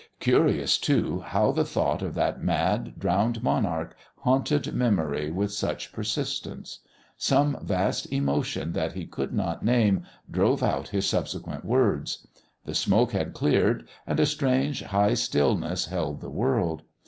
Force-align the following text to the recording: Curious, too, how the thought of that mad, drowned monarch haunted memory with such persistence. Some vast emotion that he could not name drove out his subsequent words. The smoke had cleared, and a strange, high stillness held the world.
Curious, 0.19 0.79
too, 0.79 1.19
how 1.19 1.51
the 1.51 1.63
thought 1.63 2.01
of 2.01 2.15
that 2.15 2.41
mad, 2.43 2.97
drowned 2.97 3.43
monarch 3.43 3.95
haunted 4.21 4.73
memory 4.73 5.29
with 5.29 5.51
such 5.51 5.93
persistence. 5.93 6.79
Some 7.17 7.55
vast 7.61 8.11
emotion 8.11 8.71
that 8.73 8.93
he 8.93 9.05
could 9.05 9.31
not 9.31 9.63
name 9.63 10.01
drove 10.31 10.63
out 10.63 10.87
his 10.87 11.05
subsequent 11.07 11.65
words. 11.65 12.25
The 12.65 12.73
smoke 12.73 13.11
had 13.11 13.35
cleared, 13.35 13.87
and 14.07 14.19
a 14.19 14.25
strange, 14.25 14.81
high 14.81 15.13
stillness 15.13 15.85
held 15.85 16.19
the 16.21 16.31
world. 16.31 16.81